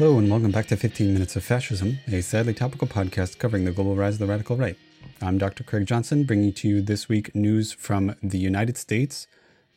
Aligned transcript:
Hello, 0.00 0.16
and 0.16 0.30
welcome 0.30 0.50
back 0.50 0.66
to 0.68 0.78
15 0.78 1.12
Minutes 1.12 1.36
of 1.36 1.44
Fascism, 1.44 1.98
a 2.10 2.22
sadly 2.22 2.54
topical 2.54 2.88
podcast 2.88 3.36
covering 3.36 3.66
the 3.66 3.70
global 3.70 3.96
rise 3.96 4.14
of 4.14 4.20
the 4.20 4.26
radical 4.26 4.56
right. 4.56 4.78
I'm 5.20 5.36
Dr. 5.36 5.62
Craig 5.62 5.84
Johnson, 5.84 6.24
bringing 6.24 6.54
to 6.54 6.68
you 6.68 6.80
this 6.80 7.10
week 7.10 7.34
news 7.34 7.74
from 7.74 8.16
the 8.22 8.38
United 8.38 8.78
States, 8.78 9.26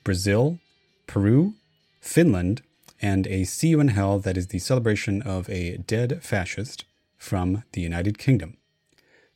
Brazil, 0.06 0.60
Peru, 1.08 1.56
Finland, 2.00 2.62
and 3.02 3.28
a 3.28 3.44
See 3.44 3.68
You 3.68 3.82
in 3.82 3.90
Hell 3.90 4.18
that 4.20 4.38
is 4.38 4.48
the 4.48 4.60
celebration 4.60 5.22
of 5.24 5.50
a 5.50 5.76
dead 5.76 6.24
fascist 6.24 6.86
from 7.18 7.64
the 7.74 7.82
United 7.82 8.18
Kingdom. 8.18 8.56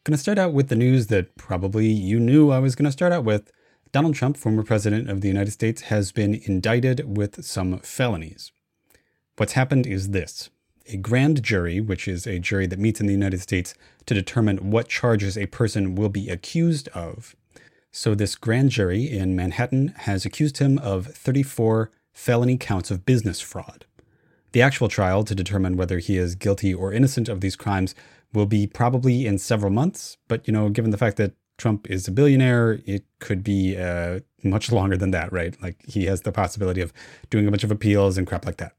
Going 0.06 0.16
to 0.16 0.22
start 0.22 0.40
out 0.40 0.54
with 0.54 0.70
the 0.70 0.78
news 0.78 1.08
that 1.08 1.36
probably 1.36 1.88
you 1.88 2.18
knew 2.18 2.50
I 2.50 2.60
was 2.60 2.76
going 2.76 2.86
to 2.86 2.94
start 2.94 3.12
out 3.12 3.26
with. 3.26 3.52
Donald 3.92 4.16
Trump, 4.16 4.38
former 4.38 4.64
president 4.64 5.10
of 5.10 5.20
the 5.20 5.28
United 5.28 5.52
States, 5.52 5.82
has 5.82 6.14
been 6.14 6.34
indicted 6.46 7.18
with 7.18 7.44
some 7.44 7.78
felonies. 7.80 8.54
What's 9.36 9.52
happened 9.52 9.86
is 9.86 10.12
this 10.12 10.50
a 10.88 10.98
grand 10.98 11.44
jury, 11.44 11.80
which 11.82 12.08
is 12.08 12.26
a 12.26 12.40
jury 12.40 12.68
that 12.68 12.80
meets 12.80 13.00
in 13.00 13.08
the 13.08 13.14
United 13.14 13.42
States 13.42 13.74
to 14.06 14.14
determine 14.14 14.72
what 14.72 14.88
charges 14.88 15.38
a 15.38 15.48
person 15.48 15.96
will 15.96 16.10
be 16.10 16.30
accused 16.30 16.88
of. 16.90 17.36
So, 17.92 18.14
this 18.14 18.36
grand 18.36 18.70
jury 18.70 19.10
in 19.10 19.36
Manhattan 19.36 19.90
has 20.00 20.26
accused 20.26 20.58
him 20.58 20.78
of 20.80 21.08
34 21.08 21.90
felony 22.14 22.58
counts 22.58 22.92
of 22.92 23.06
business 23.06 23.42
fraud. 23.42 23.86
The 24.52 24.62
actual 24.62 24.88
trial 24.88 25.24
to 25.24 25.36
determine 25.36 25.78
whether 25.78 26.00
he 26.00 26.18
is 26.18 26.36
guilty 26.36 26.74
or 26.74 26.94
innocent 26.94 27.30
of 27.30 27.42
these 27.42 27.56
crimes 27.56 27.96
will 28.34 28.46
be 28.46 28.68
probably 28.68 29.26
in 29.26 29.38
several 29.38 29.72
months, 29.72 30.18
but 30.28 30.48
you 30.48 30.54
know, 30.54 30.70
given 30.70 30.92
the 30.92 30.98
fact 30.98 31.18
that 31.18 31.34
Trump 31.58 31.90
is 31.90 32.08
a 32.08 32.12
billionaire, 32.12 32.80
it 32.86 33.04
could 33.20 33.44
be 33.44 33.78
uh, 33.78 34.20
much 34.44 34.72
longer 34.72 34.96
than 34.98 35.12
that, 35.12 35.32
right? 35.32 35.60
Like 35.62 35.78
he 35.88 36.06
has 36.06 36.22
the 36.22 36.32
possibility 36.32 36.82
of 36.82 36.94
doing 37.30 37.48
a 37.48 37.52
bunch 37.52 37.64
of 37.64 37.72
appeals 37.72 38.18
and 38.18 38.28
crap 38.28 38.46
like 38.46 38.58
that. 38.58 38.74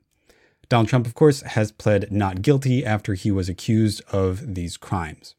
Donald 0.69 0.89
Trump, 0.89 1.07
of 1.07 1.15
course, 1.15 1.41
has 1.43 1.73
pled 1.73 2.13
not 2.13 2.43
guilty 2.43 2.85
after 2.85 3.15
he 3.15 3.31
was 3.31 3.49
accused 3.49 4.03
of 4.13 4.55
these 4.55 4.77
crimes. 4.77 5.35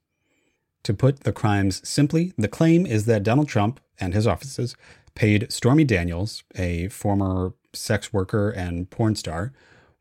To 0.84 0.94
put 0.94 1.22
the 1.22 1.32
crimes 1.32 1.88
simply, 1.88 2.34
the 2.38 2.48
claim 2.48 2.86
is 2.86 3.06
that 3.06 3.24
Donald 3.24 3.48
Trump 3.48 3.80
and 4.00 4.14
his 4.14 4.26
offices 4.26 4.76
paid 5.14 5.52
Stormy 5.52 5.84
Daniels, 5.84 6.44
a 6.56 6.88
former 6.88 7.54
sex 7.74 8.12
worker 8.12 8.50
and 8.50 8.90
porn 8.90 9.16
star, 9.16 9.54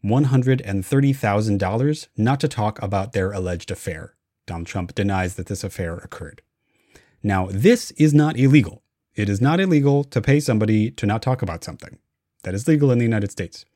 $130,000 0.04 2.08
not 2.16 2.40
to 2.40 2.48
talk 2.48 2.80
about 2.80 3.12
their 3.12 3.32
alleged 3.32 3.70
affair. 3.70 4.14
Donald 4.46 4.66
Trump 4.66 4.94
denies 4.94 5.34
that 5.34 5.46
this 5.46 5.64
affair 5.64 5.96
occurred. 5.96 6.40
Now, 7.22 7.48
this 7.50 7.90
is 7.92 8.12
not 8.14 8.38
illegal. 8.38 8.82
It 9.14 9.28
is 9.28 9.42
not 9.42 9.60
illegal 9.60 10.04
to 10.04 10.22
pay 10.22 10.40
somebody 10.40 10.90
to 10.92 11.04
not 11.04 11.20
talk 11.20 11.42
about 11.42 11.64
something. 11.64 11.98
That 12.44 12.54
is 12.54 12.68
legal 12.68 12.92
in 12.92 12.98
the 12.98 13.04
United 13.04 13.32
States. 13.32 13.66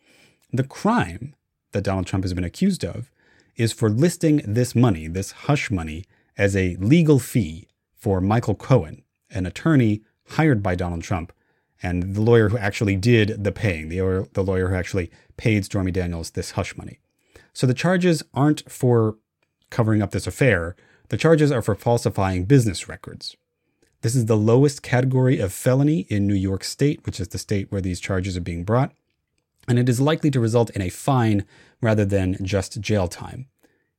The 0.53 0.65
crime 0.65 1.35
that 1.73 1.85
Donald 1.85 2.07
Trump 2.07 2.25
has 2.25 2.35
been 2.35 2.45
accused 2.45 2.85
of 2.85 3.11
is 3.57 3.73
for 3.73 3.91
listing 3.91 4.43
this 4.47 4.75
money, 4.75 5.09
this 5.09 5.33
hush 5.33 5.71
money, 5.71 6.05
as 6.39 6.57
a 6.57 6.77
legal 6.77 7.19
fee 7.19 7.69
for 7.95 8.21
Michael 8.21 8.55
Cohen, 8.55 9.03
an 9.31 9.45
attorney 9.47 10.03
hired 10.31 10.63
by 10.63 10.75
Donald 10.75 11.03
Trump, 11.03 11.33
and 11.83 12.15
the 12.15 12.23
lawyer 12.23 12.49
who 12.49 12.59
actually 12.59 12.97
did 12.97 13.45
the 13.45 13.53
paying, 13.53 13.89
the, 13.89 14.29
the 14.33 14.45
lawyer 14.45 14.69
who 14.69 14.75
actually 14.75 15.11
paid 15.37 15.65
Stormy 15.65 15.91
Daniels 15.91 16.31
this 16.31 16.53
hush 16.53 16.77
money. 16.77 17.01
So 17.53 17.67
the 17.67 17.75
charges 17.75 18.23
aren't 18.33 18.71
for 18.71 19.17
covering 19.69 20.01
up 20.01 20.13
this 20.13 20.27
affair, 20.27 20.77
the 21.09 21.17
charges 21.17 21.53
are 21.53 21.63
for 21.63 21.75
falsifying 21.75 22.45
business 22.45 22.89
records. 22.89 23.37
This 24.01 24.15
is 24.15 24.27
the 24.27 24.37
lowest 24.37 24.83
category 24.83 25.39
of 25.39 25.53
felony 25.53 26.01
in 26.09 26.27
New 26.27 26.35
York 26.35 26.65
State, 26.65 27.05
which 27.05 27.21
is 27.21 27.29
the 27.29 27.39
state 27.39 27.71
where 27.71 27.81
these 27.81 28.01
charges 28.01 28.37
are 28.37 28.41
being 28.41 28.65
brought 28.65 28.93
and 29.69 29.79
it 29.79 29.89
is 29.89 30.01
likely 30.01 30.31
to 30.31 30.41
result 30.41 30.71
in 30.71 30.83
a 30.83 30.89
fine 30.89 31.45
rather 31.81 32.05
than 32.05 32.37
just 32.43 32.81
jail 32.81 33.09
time. 33.09 33.47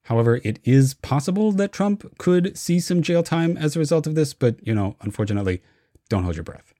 However, 0.04 0.42
it 0.44 0.60
is 0.64 0.96
possible 0.96 1.52
that 1.54 1.72
Trump 1.72 2.18
could 2.18 2.58
see 2.58 2.80
some 2.80 3.02
jail 3.02 3.24
time 3.24 3.58
as 3.58 3.76
a 3.76 3.80
result 3.80 4.06
of 4.06 4.16
this, 4.16 4.34
but, 4.34 4.66
you 4.66 4.76
know, 4.76 4.98
unfortunately, 5.02 5.62
don't 6.10 6.24
hold 6.24 6.36
your 6.36 6.44
breath. 6.44 6.74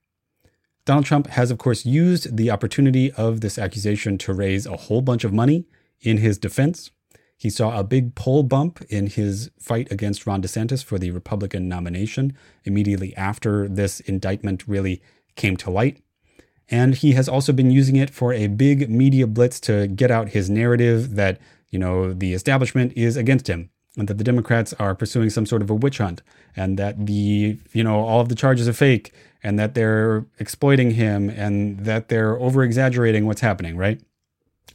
Donald 0.86 1.06
Trump 1.06 1.28
has, 1.28 1.50
of 1.50 1.58
course, 1.58 1.86
used 1.86 2.36
the 2.36 2.52
opportunity 2.52 3.12
of 3.14 3.40
this 3.40 3.58
accusation 3.58 4.18
to 4.18 4.34
raise 4.34 4.66
a 4.66 4.76
whole 4.76 5.02
bunch 5.02 5.24
of 5.24 5.32
money 5.32 5.66
in 6.02 6.18
his 6.18 6.38
defense. 6.38 6.92
He 7.38 7.50
saw 7.50 7.80
a 7.80 7.84
big 7.86 8.16
poll 8.16 8.44
bump 8.44 8.82
in 8.90 9.08
his 9.08 9.50
fight 9.58 9.90
against 9.92 10.28
Ron 10.28 10.42
DeSantis 10.42 10.84
for 10.84 11.00
the 11.00 11.12
Republican 11.12 11.70
nomination 11.70 12.36
immediately 12.66 13.16
after 13.16 13.70
this 13.70 14.02
indictment 14.02 14.68
really 14.68 15.02
came 15.36 15.56
to 15.58 15.72
light. 15.72 16.03
And 16.74 16.96
he 16.96 17.12
has 17.12 17.30
also 17.30 17.54
been 17.54 17.70
using 17.70 17.98
it 17.98 18.10
for 18.10 18.34
a 18.34 18.48
big 18.48 18.90
media 18.90 19.28
blitz 19.28 19.60
to 19.60 19.86
get 19.86 20.10
out 20.10 20.30
his 20.30 20.50
narrative 20.50 21.14
that, 21.14 21.40
you 21.70 21.78
know, 21.78 22.14
the 22.14 22.34
establishment 22.34 22.94
is 22.96 23.16
against 23.16 23.46
him 23.46 23.70
and 23.96 24.08
that 24.08 24.18
the 24.18 24.24
Democrats 24.24 24.74
are 24.80 24.96
pursuing 24.96 25.30
some 25.30 25.46
sort 25.46 25.62
of 25.62 25.70
a 25.70 25.76
witch 25.76 26.00
hunt 26.00 26.24
and 26.56 26.80
that 26.80 27.06
the, 27.06 27.60
you 27.74 27.84
know, 27.84 28.00
all 28.00 28.22
of 28.22 28.30
the 28.30 28.34
charges 28.34 28.68
are 28.68 28.74
fake 28.74 29.14
and 29.44 29.60
that 29.60 29.76
they're 29.76 30.26
exploiting 30.40 30.90
him 30.90 31.30
and 31.30 31.82
that 31.82 32.08
they're 32.08 32.40
over 32.40 32.64
exaggerating 32.64 33.28
what's 33.28 33.42
happening, 33.42 33.78
right? 33.78 34.02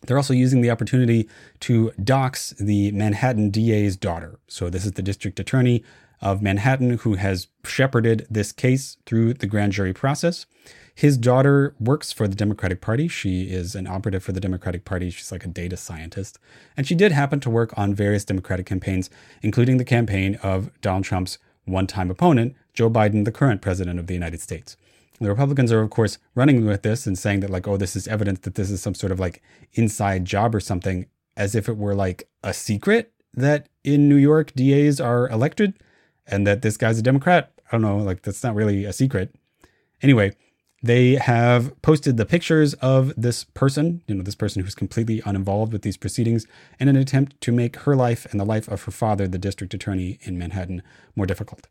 They're 0.06 0.19
also 0.19 0.34
using 0.34 0.60
the 0.60 0.70
opportunity 0.70 1.28
to 1.60 1.91
dox 2.04 2.50
the 2.60 2.92
Manhattan 2.92 3.50
DA's 3.50 3.97
daughter. 3.97 4.38
So, 4.47 4.70
this 4.70 4.86
is 4.86 4.92
the 4.92 5.03
district 5.03 5.41
attorney 5.41 5.82
of 6.21 6.43
Manhattan 6.43 6.99
who 6.99 7.15
has 7.15 7.49
shepherded 7.65 8.27
this 8.31 8.53
case 8.53 8.97
through 9.06 9.34
the 9.34 9.47
grand 9.47 9.73
jury 9.73 9.93
process. 9.93 10.47
His 10.95 11.17
daughter 11.17 11.77
works 11.79 12.11
for 12.11 12.27
the 12.27 12.34
Democratic 12.34 12.81
Party. 12.81 13.06
She 13.06 13.45
is 13.45 13.77
an 13.77 13.87
operative 13.87 14.25
for 14.25 14.33
the 14.33 14.41
Democratic 14.41 14.84
Party. 14.84 15.11
She's 15.11 15.31
like 15.31 15.45
a 15.45 15.49
data 15.49 15.77
scientist. 15.77 16.41
And 16.77 16.89
she 16.89 16.97
did 16.97 17.12
happen 17.12 17.39
to 17.41 17.51
work 17.51 17.73
on 17.78 17.95
various 17.95 18.25
Democratic 18.25 18.67
campaigns, 18.67 19.09
including 19.41 19.77
the 19.77 19.84
campaign 19.84 20.41
of 20.43 20.73
Donald 20.81 21.05
Trump's 21.05 21.39
one 21.67 21.87
time 21.87 22.11
opponent, 22.11 22.57
Joe 22.75 22.91
Biden, 22.91 23.25
the 23.25 23.31
current 23.31 23.62
president 23.62 24.01
of 24.01 24.09
the 24.09 24.15
United 24.15 24.41
States. 24.41 24.77
The 25.21 25.28
Republicans 25.28 25.71
are, 25.71 25.83
of 25.83 25.91
course, 25.91 26.19
running 26.34 26.65
with 26.65 26.83
this 26.83 27.07
and 27.07 27.17
saying 27.17 27.41
that, 27.41 27.51
like, 27.51 27.69
oh, 27.69 27.77
this 27.77 27.95
is 27.95 28.09
evidence 28.09 28.41
that 28.41 28.57
this 28.57 28.71
is 28.71 28.83
some 28.83 28.95
sort 28.95 29.12
of 29.12 29.21
like 29.21 29.43
inside 29.75 30.25
job 30.25 30.53
or 30.53 30.61
something, 30.61 31.07
as 31.37 31.55
if 31.55 31.69
it 31.69 31.77
were 31.77 31.95
like 31.95 32.28
a 32.43 32.53
secret 32.53 33.12
that 33.34 33.69
in 33.84 34.09
New 34.09 34.17
York 34.17 34.53
DAs 34.55 35.01
are 35.01 35.28
elected 35.28 35.75
and 36.28 36.47
that 36.47 36.62
this 36.62 36.77
guy's 36.77 36.99
a 36.99 37.03
Democrat. 37.03 37.50
I 37.66 37.72
don't 37.72 37.83
know, 37.83 37.99
like, 37.99 38.22
that's 38.22 38.44
not 38.44 38.55
really 38.55 38.84
a 38.84 38.93
secret. 38.93 39.34
Anyway, 40.03 40.37
they 40.83 41.16
have 41.16 41.81
posted 41.83 42.16
the 42.16 42.25
pictures 42.25 42.75
of 42.75 43.12
this 43.16 43.43
person, 43.43 44.03
you 44.06 44.15
know, 44.15 44.22
this 44.22 44.37
person 44.37 44.62
who's 44.62 44.77
completely 44.77 45.21
uninvolved 45.27 45.72
with 45.72 45.83
these 45.83 45.97
proceedings, 45.97 46.47
in 46.78 46.89
an 46.89 46.94
attempt 46.94 47.41
to 47.41 47.50
make 47.50 47.77
her 47.78 47.97
life 47.97 48.27
and 48.31 48.39
the 48.39 48.44
life 48.44 48.69
of 48.69 48.83
her 48.84 48.93
father, 48.93 49.27
the 49.27 49.39
district 49.39 49.75
attorney 49.75 50.19
in 50.22 50.39
Manhattan, 50.39 50.83
more 51.16 51.27
difficult. 51.27 51.66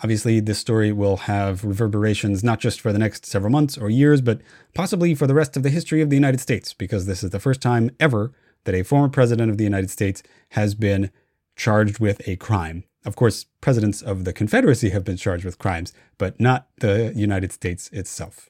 Obviously, 0.00 0.38
this 0.38 0.60
story 0.60 0.92
will 0.92 1.16
have 1.16 1.64
reverberations 1.64 2.44
not 2.44 2.60
just 2.60 2.80
for 2.80 2.92
the 2.92 3.00
next 3.00 3.26
several 3.26 3.50
months 3.50 3.76
or 3.76 3.90
years, 3.90 4.20
but 4.20 4.40
possibly 4.72 5.12
for 5.16 5.26
the 5.26 5.34
rest 5.34 5.56
of 5.56 5.64
the 5.64 5.70
history 5.70 6.00
of 6.00 6.08
the 6.08 6.16
United 6.16 6.38
States, 6.38 6.72
because 6.72 7.06
this 7.06 7.24
is 7.24 7.30
the 7.30 7.40
first 7.40 7.60
time 7.60 7.90
ever 7.98 8.32
that 8.62 8.76
a 8.76 8.84
former 8.84 9.08
president 9.08 9.50
of 9.50 9.58
the 9.58 9.64
United 9.64 9.90
States 9.90 10.22
has 10.50 10.76
been 10.76 11.10
charged 11.56 11.98
with 11.98 12.26
a 12.28 12.36
crime 12.36 12.84
of 13.04 13.16
course, 13.16 13.46
presidents 13.60 14.02
of 14.02 14.24
the 14.24 14.32
Confederacy 14.32 14.90
have 14.90 15.04
been 15.04 15.16
charged 15.16 15.44
with 15.44 15.58
crimes, 15.58 15.92
but 16.18 16.40
not 16.40 16.68
the 16.80 17.12
United 17.14 17.52
States 17.52 17.88
itself. 17.90 18.48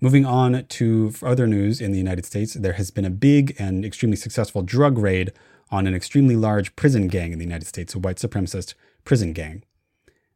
Moving 0.00 0.24
on 0.24 0.64
to 0.64 1.12
other 1.22 1.46
news 1.46 1.80
in 1.80 1.92
the 1.92 1.98
United 1.98 2.24
States, 2.24 2.54
there 2.54 2.74
has 2.74 2.90
been 2.90 3.04
a 3.04 3.10
big 3.10 3.56
and 3.58 3.84
extremely 3.84 4.16
successful 4.16 4.62
drug 4.62 4.96
raid 4.96 5.32
on 5.70 5.86
an 5.86 5.94
extremely 5.94 6.36
large 6.36 6.74
prison 6.76 7.08
gang 7.08 7.32
in 7.32 7.38
the 7.38 7.44
United 7.44 7.66
States, 7.66 7.94
a 7.94 7.98
white 7.98 8.16
supremacist 8.16 8.74
prison 9.04 9.32
gang. 9.32 9.64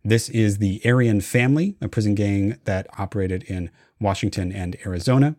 This 0.04 0.28
is 0.28 0.58
the 0.58 0.80
Aryan 0.84 1.20
Family, 1.20 1.76
a 1.80 1.88
prison 1.88 2.16
gang 2.16 2.58
that 2.64 2.88
operated 2.98 3.44
in 3.44 3.70
Washington 4.00 4.50
and 4.50 4.76
Arizona. 4.84 5.36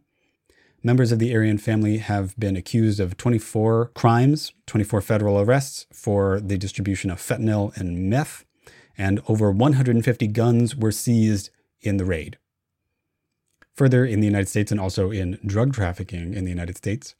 Members 0.85 1.13
of 1.13 1.19
the 1.19 1.33
Aryan 1.33 1.59
family 1.59 1.99
have 1.99 2.37
been 2.37 2.57
accused 2.57 2.99
of 2.99 3.15
24 3.15 3.91
crimes, 3.95 4.51
24 4.67 4.99
federal 4.99 5.39
arrests 5.39 5.87
for 5.93 6.41
the 6.41 6.57
distribution 6.57 7.09
of 7.09 7.19
fentanyl 7.19 7.75
and 7.77 8.09
meth, 8.09 8.43
and 8.97 9.21
over 9.29 9.49
150 9.49 10.27
guns 10.27 10.75
were 10.75 10.91
seized 10.91 11.51
in 11.79 11.95
the 11.95 12.03
raid. 12.03 12.37
Further, 13.75 14.03
in 14.05 14.19
the 14.19 14.27
United 14.27 14.49
States 14.49 14.71
and 14.71 14.79
also 14.79 15.09
in 15.09 15.39
drug 15.45 15.73
trafficking 15.73 16.33
in 16.33 16.43
the 16.43 16.51
United 16.51 16.75
States, 16.75 17.15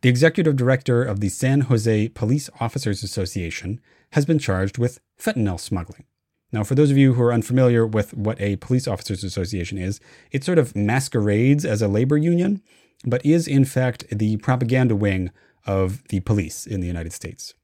the 0.00 0.08
executive 0.08 0.56
director 0.56 1.04
of 1.04 1.20
the 1.20 1.28
San 1.28 1.62
Jose 1.62 2.08
Police 2.08 2.48
Officers 2.60 3.02
Association 3.02 3.78
has 4.12 4.24
been 4.24 4.38
charged 4.38 4.78
with 4.78 5.00
fentanyl 5.20 5.60
smuggling. 5.60 6.04
Now, 6.50 6.64
for 6.64 6.74
those 6.74 6.90
of 6.90 6.98
you 6.98 7.14
who 7.14 7.22
are 7.22 7.32
unfamiliar 7.32 7.86
with 7.86 8.14
what 8.14 8.40
a 8.40 8.56
police 8.56 8.88
officers 8.88 9.22
association 9.22 9.78
is, 9.78 10.00
it 10.30 10.44
sort 10.44 10.58
of 10.58 10.74
masquerades 10.74 11.64
as 11.64 11.80
a 11.80 11.88
labor 11.88 12.18
union, 12.18 12.62
but 13.04 13.24
is 13.24 13.48
in 13.48 13.64
fact 13.64 14.04
the 14.10 14.36
propaganda 14.38 14.96
wing 14.96 15.30
of 15.66 16.06
the 16.08 16.20
police 16.20 16.66
in 16.66 16.80
the 16.80 16.86
United 16.86 17.12
States. 17.12 17.54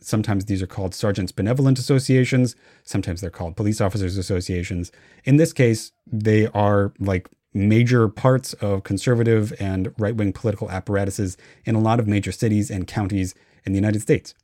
Sometimes 0.00 0.44
these 0.44 0.62
are 0.62 0.66
called 0.66 0.94
Sergeants 0.94 1.32
Benevolent 1.32 1.78
Associations, 1.78 2.54
sometimes 2.84 3.20
they're 3.20 3.30
called 3.30 3.56
Police 3.56 3.80
Officers 3.80 4.16
Associations. 4.16 4.92
In 5.24 5.36
this 5.36 5.52
case, 5.52 5.90
they 6.06 6.46
are 6.48 6.92
like 7.00 7.28
major 7.52 8.08
parts 8.08 8.52
of 8.54 8.84
conservative 8.84 9.52
and 9.58 9.92
right 9.98 10.14
wing 10.14 10.32
political 10.32 10.70
apparatuses 10.70 11.36
in 11.64 11.74
a 11.74 11.80
lot 11.80 11.98
of 11.98 12.06
major 12.06 12.30
cities 12.30 12.70
and 12.70 12.86
counties 12.86 13.34
in 13.64 13.72
the 13.72 13.78
United 13.78 14.02
States. 14.02 14.34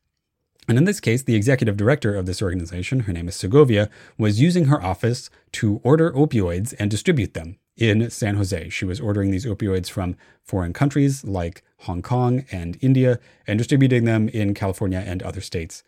And 0.68 0.78
in 0.78 0.84
this 0.84 1.00
case, 1.00 1.22
the 1.22 1.34
executive 1.34 1.76
director 1.76 2.14
of 2.16 2.26
this 2.26 2.40
organization, 2.40 3.00
her 3.00 3.12
name 3.12 3.28
is 3.28 3.36
Segovia, 3.36 3.90
was 4.16 4.40
using 4.40 4.66
her 4.66 4.82
office 4.82 5.28
to 5.52 5.80
order 5.84 6.10
opioids 6.12 6.74
and 6.78 6.90
distribute 6.90 7.34
them 7.34 7.58
in 7.76 8.10
San 8.10 8.36
Jose. 8.36 8.68
She 8.68 8.84
was 8.84 9.00
ordering 9.00 9.30
these 9.30 9.46
opioids 9.46 9.90
from 9.90 10.16
foreign 10.42 10.72
countries 10.72 11.24
like 11.24 11.62
Hong 11.80 12.02
Kong 12.02 12.44
and 12.52 12.76
India 12.80 13.18
and 13.46 13.58
distributing 13.58 14.04
them 14.04 14.28
in 14.28 14.54
California 14.54 15.02
and 15.04 15.22
other 15.22 15.40
states. 15.40 15.82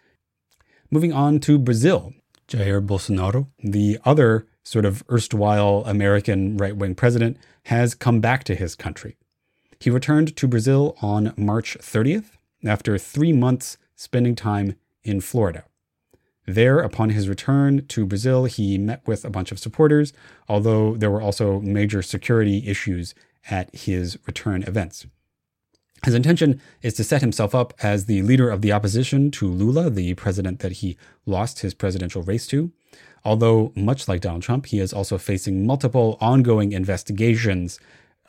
Moving 0.90 1.12
on 1.12 1.40
to 1.40 1.58
Brazil, 1.58 2.14
Jair 2.48 2.84
Bolsonaro, 2.84 3.48
the 3.62 3.98
other 4.04 4.46
sort 4.62 4.84
of 4.84 5.02
erstwhile 5.10 5.82
American 5.86 6.56
right 6.56 6.76
wing 6.76 6.94
president, 6.94 7.36
has 7.64 7.94
come 7.94 8.20
back 8.20 8.44
to 8.44 8.54
his 8.54 8.74
country. 8.74 9.16
He 9.78 9.90
returned 9.90 10.36
to 10.36 10.48
Brazil 10.48 10.96
on 11.02 11.34
March 11.36 11.76
30th 11.80 12.30
after 12.64 12.96
three 12.98 13.32
months 13.32 13.76
spending 13.96 14.34
time 14.34 14.76
in 15.02 15.20
Florida. 15.20 15.64
There, 16.46 16.80
upon 16.80 17.10
his 17.10 17.28
return 17.28 17.86
to 17.86 18.06
Brazil, 18.06 18.44
he 18.44 18.76
met 18.76 19.06
with 19.06 19.24
a 19.24 19.30
bunch 19.30 19.50
of 19.50 19.58
supporters, 19.58 20.12
although 20.48 20.94
there 20.94 21.10
were 21.10 21.22
also 21.22 21.60
major 21.60 22.02
security 22.02 22.66
issues 22.66 23.14
at 23.50 23.74
his 23.74 24.18
return 24.26 24.62
events. 24.62 25.06
His 26.04 26.14
intention 26.14 26.60
is 26.82 26.92
to 26.94 27.04
set 27.04 27.22
himself 27.22 27.54
up 27.54 27.72
as 27.82 28.04
the 28.04 28.20
leader 28.20 28.50
of 28.50 28.60
the 28.60 28.72
opposition 28.72 29.30
to 29.32 29.48
Lula, 29.48 29.88
the 29.88 30.12
president 30.14 30.58
that 30.60 30.72
he 30.72 30.98
lost 31.24 31.60
his 31.60 31.72
presidential 31.72 32.22
race 32.22 32.46
to. 32.48 32.72
Although, 33.24 33.72
much 33.74 34.06
like 34.06 34.20
Donald 34.20 34.42
Trump, 34.42 34.66
he 34.66 34.80
is 34.80 34.92
also 34.92 35.16
facing 35.16 35.66
multiple 35.66 36.18
ongoing 36.20 36.72
investigations 36.72 37.80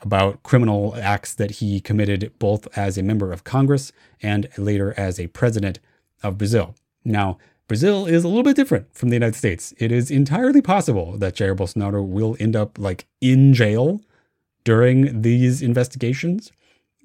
about 0.02 0.42
criminal 0.44 0.96
acts 0.96 1.34
that 1.34 1.52
he 1.52 1.82
committed 1.82 2.32
both 2.40 2.66
as 2.78 2.98
a 2.98 3.04
member 3.04 3.34
of 3.34 3.44
Congress 3.44 3.92
and 4.22 4.48
later 4.58 4.94
as 4.96 5.20
a 5.20 5.28
president 5.28 5.80
of 6.24 6.38
Brazil. 6.38 6.76
Now, 7.04 7.38
Brazil 7.68 8.06
is 8.06 8.24
a 8.24 8.28
little 8.28 8.44
bit 8.44 8.56
different 8.56 8.94
from 8.94 9.10
the 9.10 9.16
United 9.16 9.36
States. 9.36 9.74
It 9.78 9.92
is 9.92 10.12
entirely 10.12 10.62
possible 10.62 11.18
that 11.18 11.36
Jair 11.36 11.56
Bolsonaro 11.56 12.06
will 12.06 12.38
end 12.40 12.56
up 12.56 12.78
like 12.78 13.08
in 13.22 13.54
jail 13.54 14.02
during 14.64 15.22
these 15.22 15.62
investigations. 15.62 16.52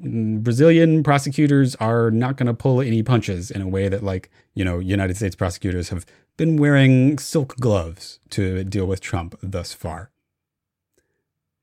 Mm, 0.02 0.42
Brazilian 0.42 1.02
prosecutors 1.02 1.74
are 1.76 2.10
not 2.10 2.36
going 2.36 2.46
to 2.46 2.54
pull 2.54 2.80
any 2.80 3.02
punches 3.02 3.50
in 3.50 3.62
a 3.62 3.68
way 3.68 3.88
that, 3.88 4.02
like, 4.02 4.30
you 4.54 4.64
know, 4.64 4.78
United 4.78 5.16
States 5.16 5.36
prosecutors 5.36 5.88
have 5.90 6.04
been 6.36 6.56
wearing 6.56 7.18
silk 7.18 7.56
gloves 7.56 8.18
to 8.30 8.64
deal 8.64 8.86
with 8.86 9.00
Trump 9.00 9.34
thus 9.42 9.72
far. 9.72 10.10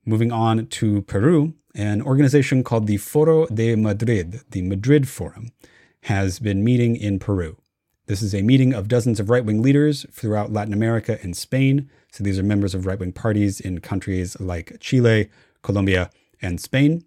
Moving 0.04 0.32
on 0.32 0.66
to 0.66 1.02
Peru, 1.02 1.54
an 1.74 2.00
organization 2.02 2.64
called 2.64 2.86
the 2.86 2.96
Foro 2.96 3.46
de 3.46 3.74
Madrid, 3.76 4.40
the 4.50 4.62
Madrid 4.62 5.08
Forum, 5.08 5.50
has 6.02 6.38
been 6.38 6.64
meeting 6.64 6.96
in 6.96 7.18
Peru. 7.18 7.58
This 8.08 8.22
is 8.22 8.34
a 8.34 8.40
meeting 8.40 8.72
of 8.72 8.88
dozens 8.88 9.20
of 9.20 9.28
right 9.28 9.44
wing 9.44 9.60
leaders 9.60 10.06
throughout 10.10 10.50
Latin 10.50 10.72
America 10.72 11.18
and 11.22 11.36
Spain. 11.36 11.90
So 12.10 12.24
these 12.24 12.38
are 12.38 12.42
members 12.42 12.74
of 12.74 12.86
right 12.86 12.98
wing 12.98 13.12
parties 13.12 13.60
in 13.60 13.80
countries 13.80 14.40
like 14.40 14.78
Chile, 14.80 15.28
Colombia, 15.62 16.10
and 16.40 16.58
Spain. 16.58 17.04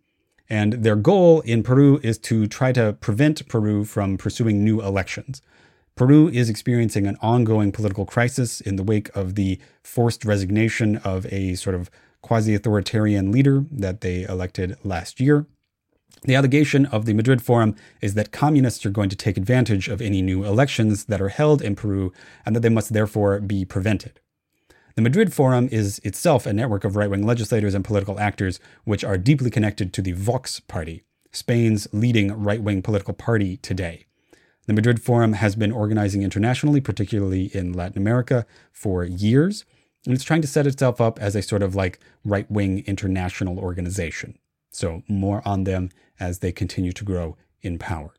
And 0.48 0.74
their 0.74 0.95
goal 0.95 1.42
in 1.42 1.63
Peru 1.63 2.00
is 2.03 2.19
to 2.19 2.45
try 2.45 2.71
to 2.74 2.94
prevent 2.94 3.48
Peru 3.48 3.83
from 3.83 4.15
pursuing 4.15 4.63
new 4.63 4.80
elections. 4.80 5.42
Peru 5.95 6.30
is 6.30 6.51
experiencing 6.51 7.07
an 7.07 7.18
ongoing 7.19 7.71
political 7.71 8.06
crisis 8.06 8.62
in 8.62 8.75
the 8.75 8.83
wake 8.83 9.09
of 9.15 9.33
the 9.33 9.59
forced 9.83 10.24
resignation 10.24 10.97
of 10.97 11.25
a 11.33 11.56
sort 11.56 11.75
of 11.75 11.89
quasi 12.21 12.54
authoritarian 12.54 13.31
leader 13.31 13.65
that 13.71 14.01
they 14.01 14.21
elected 14.25 14.77
last 14.83 15.19
year. 15.19 15.47
The 16.24 16.36
allegation 16.36 16.86
of 16.86 17.06
the 17.06 17.13
Madrid 17.13 17.42
Forum 17.42 17.75
is 18.00 18.13
that 18.13 18.31
communists 18.31 18.86
are 18.86 18.92
going 18.92 19.10
to 19.10 19.16
take 19.16 19.38
advantage 19.38 19.88
of 19.88 20.02
any 20.02 20.22
new 20.22 20.44
elections 20.46 21.06
that 21.06 21.22
are 21.22 21.30
held 21.30 21.62
in 21.62 21.75
Peru 21.75 22.13
and 22.46 22.56
that 22.56 22.60
they 22.60 22.69
must 22.69 22.94
therefore 22.94 23.40
be 23.40 23.66
prevented. 23.66 24.19
The 24.96 25.02
Madrid 25.02 25.34
Forum 25.34 25.68
is 25.72 26.00
itself 26.04 26.46
a 26.46 26.54
network 26.54 26.84
of 26.84 26.96
right 26.96 27.10
wing 27.10 27.25
legislators 27.25 27.74
and 27.74 27.84
political 27.84 28.19
actors 28.19 28.60
which 28.84 29.04
are 29.04 29.18
deeply 29.18 29.50
connected 29.50 29.94
to 29.94 30.02
the 30.02 30.12
Vox 30.12 30.60
party, 30.60 31.04
Spain's 31.31 31.88
leading 31.92 32.31
right 32.31 32.62
wing 32.62 32.81
political 32.81 33.14
party 33.14 33.57
today. 33.57 34.06
The 34.68 34.74
Madrid 34.74 35.02
Forum 35.02 35.34
has 35.34 35.56
been 35.56 35.72
organizing 35.72 36.22
internationally, 36.22 36.81
particularly 36.81 37.46
in 37.56 37.74
Latin 37.74 37.98
America, 37.98 38.46
for 38.72 39.04
years, 39.04 39.66
and 40.06 40.14
it's 40.14 40.24
trying 40.24 40.42
to 40.42 40.48
set 40.48 40.68
itself 40.68 41.02
up 41.02 41.19
as 41.19 41.36
a 41.36 41.42
sort 41.42 41.64
of 41.64 41.74
like 41.74 42.00
right 42.24 42.50
wing 42.52 42.84
international 42.86 43.57
organization. 43.57 44.38
So, 44.71 45.03
more 45.07 45.41
on 45.45 45.65
them 45.65 45.89
as 46.19 46.39
they 46.39 46.51
continue 46.51 46.94
to 46.94 47.03
grow 47.03 47.38
in 47.62 47.77
power. 47.77 48.13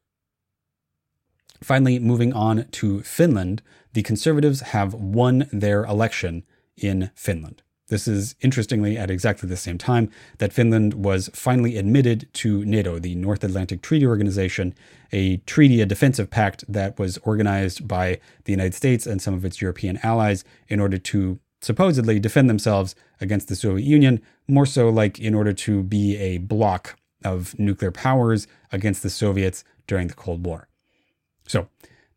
Finally, 1.63 1.99
moving 1.99 2.33
on 2.33 2.67
to 2.73 3.03
Finland, 3.03 3.63
the 3.93 4.03
Conservatives 4.03 4.61
have 4.61 4.95
won 4.95 5.49
their 5.53 5.85
election 5.85 6.45
in 6.77 7.11
Finland. 7.15 7.63
This 7.89 8.09
is 8.09 8.35
interestingly 8.41 8.97
at 8.97 9.11
exactly 9.11 9.49
the 9.49 9.57
same 9.57 9.77
time 9.77 10.11
that 10.39 10.53
Finland 10.53 10.95
was 10.95 11.29
finally 11.35 11.77
admitted 11.77 12.27
to 12.35 12.65
NATO, 12.65 12.99
the 12.99 13.15
North 13.15 13.45
Atlantic 13.45 13.83
Treaty 13.83 14.07
Organization, 14.07 14.75
a 15.13 15.37
treaty, 15.39 15.81
a 15.83 15.87
defensive 15.87 16.31
pact 16.31 16.65
that 16.73 16.99
was 16.99 17.19
organized 17.19 17.87
by 17.87 18.19
the 18.45 18.53
United 18.53 18.75
States 18.75 19.07
and 19.07 19.21
some 19.21 19.35
of 19.35 19.45
its 19.45 19.61
European 19.61 19.99
allies 20.03 20.43
in 20.69 20.81
order 20.81 20.97
to 20.97 21.39
supposedly 21.63 22.19
defend 22.19 22.51
themselves 22.51 22.95
against 23.21 23.49
the 23.49 23.57
Soviet 23.57 23.87
Union, 23.87 24.21
more 24.49 24.67
so 24.67 24.89
like 24.89 25.19
in 25.19 25.35
order 25.35 25.53
to 25.53 25.83
be 25.83 26.17
a 26.19 26.39
bloc 26.39 26.99
of 27.25 27.59
nuclear 27.59 27.93
powers 27.93 28.47
against 28.73 29.03
the 29.03 29.11
Soviets 29.11 29.65
during 29.87 30.09
the 30.09 30.15
Cold 30.15 30.45
War. 30.45 30.69
So, 31.47 31.69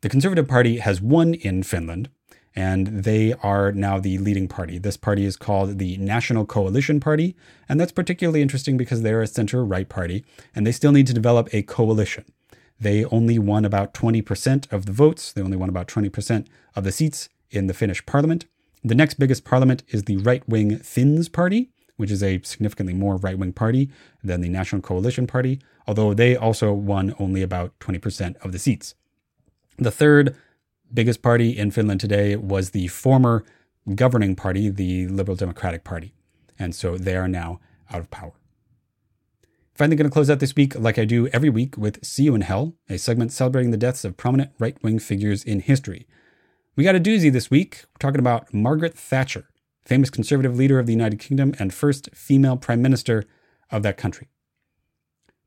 the 0.02 0.10
Conservative 0.10 0.48
Party 0.48 0.78
has 0.80 1.02
won 1.02 1.34
in 1.34 1.64
Finland, 1.64 2.10
and 2.56 2.88
they 2.88 3.34
are 3.34 3.72
now 3.72 4.00
the 4.00 4.18
leading 4.18 4.48
party. 4.48 4.78
This 4.78 4.98
party 4.98 5.26
is 5.26 5.36
called 5.36 5.78
the 5.78 5.98
National 5.98 6.46
Coalition 6.46 7.00
Party, 7.00 7.36
and 7.68 7.80
that's 7.80 7.92
particularly 7.92 8.42
interesting 8.42 8.78
because 8.78 9.02
they're 9.02 9.22
a 9.22 9.28
center 9.28 9.64
right 9.64 9.90
party, 9.90 10.24
and 10.56 10.66
they 10.66 10.72
still 10.72 10.92
need 10.92 11.08
to 11.08 11.14
develop 11.14 11.50
a 11.54 11.64
coalition. 11.64 12.26
They 12.80 13.06
only 13.06 13.40
won 13.40 13.66
about 13.66 13.94
20% 13.94 14.72
of 14.72 14.86
the 14.86 14.92
votes, 14.92 15.32
they 15.32 15.42
only 15.42 15.58
won 15.58 15.70
about 15.70 15.88
20% 15.88 16.48
of 16.76 16.84
the 16.84 16.92
seats 16.92 17.30
in 17.50 17.68
the 17.68 17.74
Finnish 17.74 18.06
parliament. 18.06 18.46
The 18.86 18.94
next 18.94 19.16
biggest 19.16 19.46
parliament 19.46 19.82
is 19.88 20.04
the 20.04 20.18
right 20.18 20.48
wing 20.48 20.78
Finns 20.78 21.28
Party, 21.28 21.72
which 21.98 22.12
is 22.12 22.22
a 22.22 22.40
significantly 22.44 22.94
more 22.94 23.18
right 23.18 23.36
wing 23.36 23.52
party 23.52 23.90
than 24.24 24.42
the 24.42 24.48
National 24.48 24.80
Coalition 24.80 25.26
Party, 25.26 25.60
although 25.88 26.14
they 26.14 26.36
also 26.36 26.72
won 26.72 27.16
only 27.18 27.42
about 27.42 27.74
20% 27.80 28.38
of 28.46 28.52
the 28.52 28.60
seats. 28.60 28.94
The 29.78 29.90
third 29.90 30.36
biggest 30.94 31.24
party 31.24 31.58
in 31.58 31.72
Finland 31.72 32.00
today 32.00 32.36
was 32.36 32.70
the 32.70 32.86
former 32.90 33.44
governing 33.96 34.36
party, 34.36 34.70
the 34.70 35.08
Liberal 35.08 35.36
Democratic 35.36 35.84
Party. 35.84 36.14
And 36.60 36.76
so 36.76 36.96
they 36.96 37.16
are 37.16 37.28
now 37.28 37.60
out 37.90 38.02
of 38.02 38.12
power. 38.12 38.34
Finally, 39.74 39.96
going 39.96 40.08
to 40.08 40.14
close 40.14 40.30
out 40.30 40.40
this 40.40 40.56
week, 40.56 40.78
like 40.78 41.00
I 41.00 41.06
do 41.06 41.28
every 41.30 41.50
week, 41.50 41.76
with 41.76 42.06
See 42.06 42.26
You 42.26 42.36
in 42.36 42.42
Hell, 42.42 42.76
a 42.88 43.00
segment 43.00 43.32
celebrating 43.32 43.72
the 43.72 43.78
deaths 43.78 44.06
of 44.06 44.16
prominent 44.16 44.52
right 44.60 44.78
wing 44.84 45.00
figures 45.00 45.44
in 45.44 45.62
history. 45.62 46.06
We 46.78 46.84
got 46.84 46.96
a 46.96 47.00
doozy 47.00 47.32
this 47.32 47.50
week. 47.50 47.86
We're 47.86 48.00
talking 48.00 48.20
about 48.20 48.54
Margaret 48.54 48.96
Thatcher, 48.96 49.48
famous 49.86 50.10
conservative 50.10 50.58
leader 50.58 50.78
of 50.78 50.88
the 50.88 50.92
United 50.92 51.22
Kingdom 51.22 51.54
and 51.58 51.74
first 51.74 52.10
female 52.14 52.58
prime 52.58 52.82
minister 52.82 53.24
of 53.72 53.82
that 53.84 53.96
country. 53.96 54.28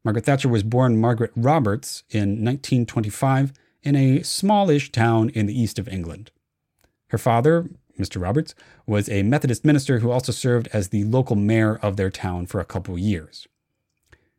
Margaret 0.03 0.25
Thatcher 0.25 0.49
was 0.49 0.63
born 0.63 0.99
Margaret 0.99 1.33
Roberts 1.37 2.03
in 2.09 2.43
1925 2.43 3.53
in 3.83 3.95
a 3.95 4.23
smallish 4.23 4.91
town 4.91 5.29
in 5.29 5.45
the 5.45 5.61
east 5.61 5.79
of 5.79 5.87
England. 5.87 6.31
Her 7.09 7.19
father, 7.19 7.69
Mr. 7.99 8.23
Roberts, 8.23 8.55
was 8.87 9.11
a 9.11 9.23
Methodist 9.23 9.67
minister 9.67 9.99
who 9.99 10.11
also 10.11 10.33
served 10.33 10.69
as 10.73 10.89
the 10.89 11.05
local 11.05 11.37
mayor 11.37 11.77
of 11.83 11.99
their 11.99 12.11
town 12.11 12.47
for 12.47 12.59
a 12.59 12.65
couple 12.65 12.99
years. 12.99 13.47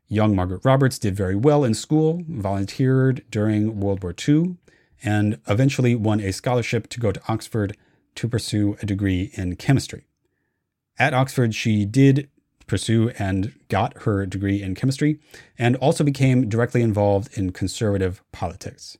Young 0.08 0.36
Margaret 0.36 0.66
Roberts 0.66 0.98
did 0.98 1.16
very 1.16 1.36
well 1.36 1.64
in 1.64 1.76
school, 1.76 2.24
volunteered 2.28 3.24
during 3.30 3.80
World 3.80 4.02
War 4.02 4.16
II, 4.28 4.58
and 5.04 5.40
eventually 5.48 5.96
won 5.96 6.20
a 6.20 6.32
scholarship 6.32 6.88
to 6.90 7.00
go 7.00 7.12
to 7.12 7.22
Oxford 7.28 7.78
to 8.16 8.28
pursue 8.28 8.78
a 8.82 8.86
degree 8.86 9.32
in 9.34 9.56
chemistry. 9.56 10.06
At 10.98 11.14
Oxford, 11.14 11.56
she 11.56 11.86
did 11.86 12.30
pursue 12.68 13.10
and 13.18 13.54
got 13.68 14.04
her 14.04 14.26
degree 14.26 14.62
in 14.62 14.76
chemistry 14.76 15.20
and 15.58 15.76
also 15.78 16.04
became 16.04 16.48
directly 16.48 16.82
involved 16.82 17.38
in 17.38 17.52
conservative 17.52 18.22
politics. 18.32 18.98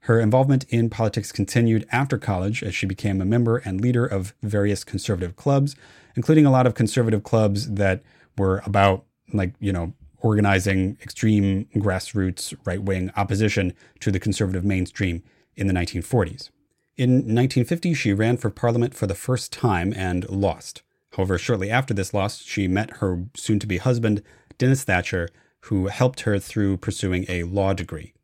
Her 0.00 0.20
involvement 0.20 0.64
in 0.68 0.90
politics 0.90 1.32
continued 1.32 1.86
after 1.90 2.18
college 2.18 2.62
as 2.62 2.74
she 2.74 2.86
became 2.86 3.20
a 3.20 3.24
member 3.24 3.58
and 3.58 3.80
leader 3.80 4.06
of 4.06 4.34
various 4.42 4.84
conservative 4.84 5.36
clubs, 5.36 5.74
including 6.14 6.46
a 6.46 6.50
lot 6.50 6.66
of 6.66 6.74
conservative 6.74 7.22
clubs 7.22 7.70
that 7.72 8.02
were 8.36 8.62
about, 8.64 9.04
like, 9.32 9.54
you 9.58 9.72
know, 9.72 9.92
organizing 10.20 10.98
extreme 11.02 11.66
grassroots 11.76 12.54
right 12.64 12.82
wing 12.82 13.10
opposition 13.16 13.72
to 14.00 14.10
the 14.10 14.20
conservative 14.20 14.64
mainstream 14.64 15.22
in 15.56 15.66
the 15.66 15.74
1940s. 15.74 16.50
In 16.96 17.10
1950, 17.10 17.94
she 17.94 18.12
ran 18.12 18.36
for 18.36 18.50
parliament 18.50 18.94
for 18.94 19.06
the 19.06 19.14
first 19.14 19.52
time 19.52 19.92
and 19.96 20.28
lost. 20.28 20.82
However, 21.16 21.38
shortly 21.38 21.70
after 21.70 21.94
this 21.94 22.12
loss, 22.12 22.42
she 22.42 22.66
met 22.68 22.98
her 22.98 23.24
soon 23.34 23.58
to 23.60 23.66
be 23.66 23.78
husband, 23.78 24.22
Denis 24.58 24.84
Thatcher, 24.84 25.28
who 25.62 25.86
helped 25.86 26.20
her 26.20 26.38
through 26.38 26.78
pursuing 26.78 27.24
a 27.28 27.44
law 27.44 27.72
degree. 27.72 28.14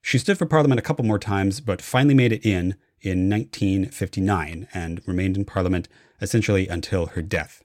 She 0.00 0.18
stood 0.18 0.38
for 0.38 0.46
Parliament 0.46 0.78
a 0.78 0.82
couple 0.82 1.04
more 1.04 1.18
times, 1.18 1.60
but 1.60 1.82
finally 1.82 2.14
made 2.14 2.32
it 2.32 2.46
in 2.46 2.76
in 3.00 3.28
1959 3.28 4.68
and 4.72 5.02
remained 5.06 5.36
in 5.36 5.44
Parliament 5.44 5.88
essentially 6.20 6.66
until 6.68 7.06
her 7.06 7.22
death. 7.22 7.62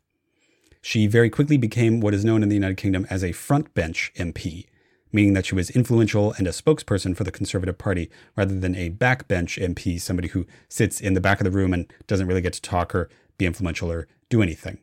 She 0.81 1.07
very 1.07 1.29
quickly 1.29 1.57
became 1.57 1.99
what 1.99 2.13
is 2.13 2.25
known 2.25 2.41
in 2.41 2.49
the 2.49 2.55
United 2.55 2.77
Kingdom 2.77 3.05
as 3.09 3.23
a 3.23 3.31
front 3.31 3.73
bench 3.73 4.11
MP, 4.15 4.65
meaning 5.11 5.33
that 5.33 5.45
she 5.45 5.55
was 5.55 5.69
influential 5.69 6.33
and 6.37 6.47
a 6.47 6.51
spokesperson 6.51 7.15
for 7.15 7.23
the 7.23 7.31
Conservative 7.31 7.77
Party 7.77 8.09
rather 8.35 8.59
than 8.59 8.75
a 8.75 8.89
backbench 8.89 9.61
MP, 9.61 10.01
somebody 10.01 10.29
who 10.29 10.47
sits 10.69 10.99
in 10.99 11.13
the 11.13 11.21
back 11.21 11.39
of 11.39 11.43
the 11.43 11.51
room 11.51 11.73
and 11.73 11.91
doesn't 12.07 12.27
really 12.27 12.41
get 12.41 12.53
to 12.53 12.61
talk 12.61 12.95
or 12.95 13.09
be 13.37 13.45
influential 13.45 13.91
or 13.91 14.07
do 14.29 14.41
anything. 14.41 14.79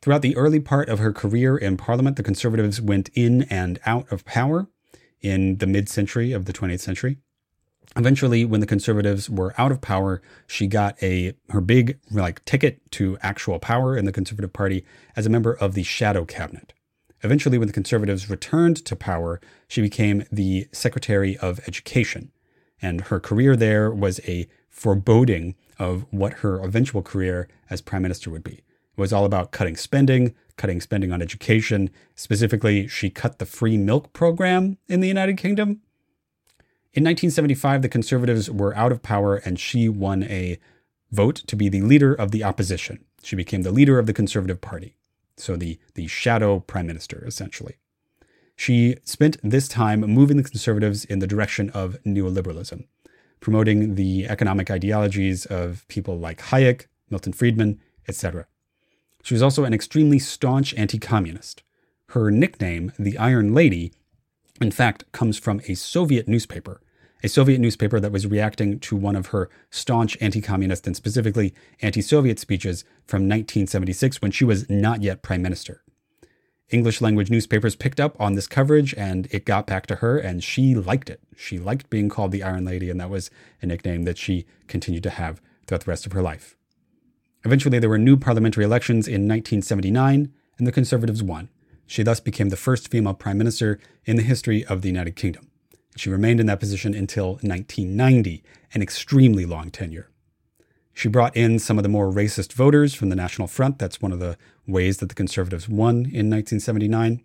Throughout 0.00 0.22
the 0.22 0.36
early 0.36 0.58
part 0.58 0.88
of 0.88 0.98
her 0.98 1.12
career 1.12 1.56
in 1.56 1.76
Parliament, 1.76 2.16
the 2.16 2.22
Conservatives 2.22 2.80
went 2.80 3.08
in 3.14 3.42
and 3.44 3.78
out 3.86 4.10
of 4.10 4.24
power 4.24 4.66
in 5.20 5.58
the 5.58 5.66
mid 5.66 5.88
century 5.88 6.32
of 6.32 6.46
the 6.46 6.52
20th 6.52 6.80
century. 6.80 7.18
Eventually, 7.94 8.44
when 8.44 8.60
the 8.60 8.66
Conservatives 8.66 9.28
were 9.28 9.54
out 9.58 9.70
of 9.70 9.80
power, 9.80 10.22
she 10.46 10.66
got 10.66 11.00
a 11.02 11.34
her 11.50 11.60
big 11.60 11.98
like 12.10 12.44
ticket 12.44 12.80
to 12.92 13.18
actual 13.20 13.58
power 13.58 13.96
in 13.96 14.06
the 14.06 14.12
Conservative 14.12 14.52
Party 14.52 14.84
as 15.14 15.26
a 15.26 15.30
member 15.30 15.52
of 15.52 15.74
the 15.74 15.82
shadow 15.82 16.24
cabinet. 16.24 16.72
Eventually, 17.22 17.58
when 17.58 17.68
the 17.68 17.74
Conservatives 17.74 18.30
returned 18.30 18.84
to 18.84 18.96
power, 18.96 19.40
she 19.68 19.80
became 19.80 20.24
the 20.32 20.68
Secretary 20.72 21.36
of 21.38 21.60
Education. 21.68 22.32
And 22.80 23.02
her 23.02 23.20
career 23.20 23.54
there 23.54 23.90
was 23.90 24.20
a 24.26 24.48
foreboding 24.68 25.54
of 25.78 26.04
what 26.10 26.34
her 26.34 26.58
eventual 26.58 27.02
career 27.02 27.48
as 27.70 27.80
Prime 27.80 28.02
Minister 28.02 28.30
would 28.30 28.42
be. 28.42 28.54
It 28.54 29.00
was 29.00 29.12
all 29.12 29.24
about 29.24 29.52
cutting 29.52 29.76
spending, 29.76 30.34
cutting 30.56 30.80
spending 30.80 31.12
on 31.12 31.22
education. 31.22 31.90
Specifically, 32.14 32.88
she 32.88 33.10
cut 33.10 33.38
the 33.38 33.46
free 33.46 33.76
milk 33.76 34.12
program 34.12 34.78
in 34.88 35.00
the 35.00 35.08
United 35.08 35.36
Kingdom. 35.36 35.80
In 36.94 37.04
1975, 37.04 37.82
the 37.82 37.88
Conservatives 37.88 38.50
were 38.50 38.76
out 38.76 38.92
of 38.92 39.02
power 39.02 39.36
and 39.36 39.58
she 39.58 39.88
won 39.88 40.22
a 40.24 40.58
vote 41.10 41.36
to 41.46 41.56
be 41.56 41.68
the 41.68 41.82
leader 41.82 42.14
of 42.14 42.30
the 42.30 42.44
opposition. 42.44 43.04
She 43.22 43.36
became 43.36 43.62
the 43.62 43.70
leader 43.70 43.98
of 43.98 44.06
the 44.06 44.12
Conservative 44.12 44.60
Party 44.60 44.96
so 45.36 45.56
the, 45.56 45.78
the 45.94 46.06
shadow 46.06 46.60
prime 46.60 46.86
minister, 46.86 47.24
essentially. 47.26 47.76
She 48.56 48.96
spent 49.04 49.38
this 49.42 49.68
time 49.68 50.00
moving 50.00 50.36
the 50.36 50.42
conservatives 50.42 51.04
in 51.04 51.18
the 51.18 51.26
direction 51.26 51.70
of 51.70 51.98
neoliberalism, 52.04 52.86
promoting 53.40 53.94
the 53.94 54.26
economic 54.28 54.70
ideologies 54.70 55.46
of 55.46 55.86
people 55.88 56.18
like 56.18 56.40
Hayek, 56.42 56.86
Milton 57.10 57.32
Friedman, 57.32 57.80
etc. 58.06 58.46
She 59.22 59.34
was 59.34 59.42
also 59.42 59.64
an 59.64 59.74
extremely 59.74 60.18
staunch 60.18 60.74
anti 60.74 60.98
communist. 60.98 61.62
Her 62.10 62.30
nickname, 62.30 62.92
the 62.98 63.16
Iron 63.16 63.54
Lady, 63.54 63.92
in 64.62 64.70
fact, 64.70 65.10
comes 65.12 65.38
from 65.38 65.60
a 65.68 65.74
Soviet 65.74 66.28
newspaper 66.28 66.80
a 67.22 67.28
Soviet 67.28 67.60
newspaper 67.60 68.00
that 68.00 68.12
was 68.12 68.26
reacting 68.26 68.80
to 68.80 68.96
one 68.96 69.14
of 69.14 69.26
her 69.26 69.48
staunch 69.70 70.18
anti 70.20 70.40
communist 70.40 70.86
and 70.86 70.96
specifically 70.96 71.54
anti 71.80 72.00
Soviet 72.00 72.38
speeches 72.38 72.82
from 73.06 73.22
1976 73.22 74.20
when 74.20 74.32
she 74.32 74.44
was 74.44 74.68
not 74.68 75.02
yet 75.02 75.22
prime 75.22 75.42
minister. 75.42 75.82
English 76.70 77.00
language 77.00 77.30
newspapers 77.30 77.76
picked 77.76 78.00
up 78.00 78.18
on 78.20 78.34
this 78.34 78.46
coverage 78.46 78.94
and 78.94 79.28
it 79.30 79.44
got 79.44 79.66
back 79.66 79.86
to 79.86 79.96
her, 79.96 80.18
and 80.18 80.42
she 80.42 80.74
liked 80.74 81.10
it. 81.10 81.20
She 81.36 81.58
liked 81.58 81.90
being 81.90 82.08
called 82.08 82.32
the 82.32 82.42
Iron 82.42 82.64
Lady, 82.64 82.90
and 82.90 82.98
that 83.00 83.10
was 83.10 83.30
a 83.60 83.66
nickname 83.66 84.04
that 84.04 84.18
she 84.18 84.46
continued 84.68 85.02
to 85.04 85.10
have 85.10 85.40
throughout 85.66 85.84
the 85.84 85.90
rest 85.90 86.06
of 86.06 86.12
her 86.12 86.22
life. 86.22 86.56
Eventually, 87.44 87.78
there 87.78 87.90
were 87.90 87.98
new 87.98 88.16
parliamentary 88.16 88.64
elections 88.64 89.06
in 89.06 89.28
1979, 89.28 90.32
and 90.58 90.66
the 90.66 90.72
Conservatives 90.72 91.22
won. 91.22 91.50
She 91.92 92.02
thus 92.02 92.20
became 92.20 92.48
the 92.48 92.56
first 92.56 92.90
female 92.90 93.12
prime 93.12 93.36
minister 93.36 93.78
in 94.06 94.16
the 94.16 94.22
history 94.22 94.64
of 94.64 94.80
the 94.80 94.88
United 94.88 95.14
Kingdom. 95.14 95.50
She 95.94 96.08
remained 96.08 96.40
in 96.40 96.46
that 96.46 96.58
position 96.58 96.94
until 96.94 97.32
1990, 97.42 98.42
an 98.72 98.80
extremely 98.80 99.44
long 99.44 99.68
tenure. 99.68 100.08
She 100.94 101.10
brought 101.10 101.36
in 101.36 101.58
some 101.58 101.78
of 101.78 101.82
the 101.82 101.90
more 101.90 102.10
racist 102.10 102.54
voters 102.54 102.94
from 102.94 103.10
the 103.10 103.14
National 103.14 103.46
Front. 103.46 103.78
That's 103.78 104.00
one 104.00 104.10
of 104.10 104.20
the 104.20 104.38
ways 104.66 104.96
that 104.98 105.10
the 105.10 105.14
Conservatives 105.14 105.68
won 105.68 105.96
in 105.96 106.30
1979. 106.30 107.22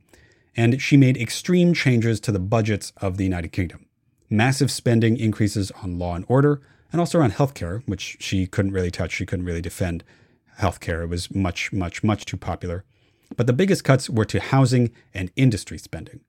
And 0.57 0.81
she 0.81 0.97
made 0.97 1.15
extreme 1.15 1.73
changes 1.73 2.19
to 2.19 2.33
the 2.33 2.37
budgets 2.37 2.91
of 2.97 3.15
the 3.15 3.23
United 3.23 3.53
Kingdom. 3.53 3.85
Massive 4.29 4.69
spending 4.69 5.15
increases 5.15 5.71
on 5.81 5.97
law 5.97 6.13
and 6.13 6.25
order, 6.27 6.59
and 6.91 6.99
also 6.99 7.21
on 7.21 7.31
healthcare, 7.31 7.87
which 7.87 8.17
she 8.19 8.45
couldn't 8.45 8.73
really 8.73 8.91
touch. 8.91 9.13
She 9.13 9.25
couldn't 9.25 9.45
really 9.45 9.61
defend 9.61 10.03
healthcare. 10.59 11.03
It 11.03 11.09
was 11.09 11.33
much, 11.33 11.71
much, 11.71 12.03
much 12.03 12.25
too 12.25 12.35
popular. 12.35 12.83
But 13.37 13.47
the 13.47 13.53
biggest 13.53 13.85
cuts 13.85 14.09
were 14.09 14.25
to 14.25 14.41
housing 14.41 14.91
and 15.13 15.31
industry 15.37 15.77
spending. 15.77 16.19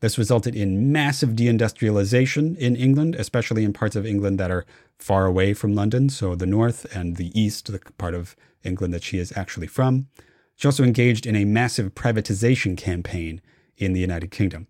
This 0.00 0.16
resulted 0.16 0.54
in 0.54 0.92
massive 0.92 1.30
deindustrialization 1.30 2.56
in 2.56 2.76
England, 2.76 3.16
especially 3.16 3.64
in 3.64 3.72
parts 3.72 3.96
of 3.96 4.06
England 4.06 4.38
that 4.38 4.50
are 4.50 4.64
far 4.98 5.26
away 5.26 5.52
from 5.52 5.74
London, 5.74 6.08
so 6.08 6.36
the 6.36 6.46
north 6.46 6.86
and 6.94 7.16
the 7.16 7.38
east, 7.38 7.70
the 7.70 7.80
part 7.98 8.14
of 8.14 8.36
England 8.62 8.94
that 8.94 9.02
she 9.02 9.18
is 9.18 9.36
actually 9.36 9.66
from. 9.66 10.06
She 10.54 10.68
also 10.68 10.84
engaged 10.84 11.26
in 11.26 11.34
a 11.34 11.44
massive 11.44 11.94
privatization 11.94 12.76
campaign 12.76 13.42
in 13.76 13.92
the 13.92 14.00
United 14.00 14.30
Kingdom, 14.30 14.68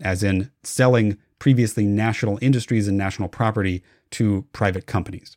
as 0.00 0.22
in 0.22 0.50
selling 0.62 1.18
previously 1.40 1.84
national 1.84 2.38
industries 2.40 2.86
and 2.86 2.96
national 2.96 3.28
property 3.28 3.82
to 4.10 4.46
private 4.52 4.86
companies. 4.86 5.36